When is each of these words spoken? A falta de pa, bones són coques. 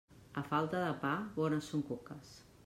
A 0.39 0.41
falta 0.51 0.79
de 0.85 0.95
pa, 1.03 1.11
bones 1.37 1.69
són 1.75 1.85
coques. 1.93 2.35